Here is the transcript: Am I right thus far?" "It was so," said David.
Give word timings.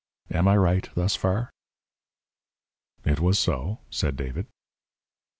Am 0.31 0.47
I 0.47 0.57
right 0.57 0.89
thus 0.95 1.15
far?" 1.15 1.51
"It 3.05 3.19
was 3.19 3.37
so," 3.37 3.81
said 3.91 4.15
David. 4.17 4.47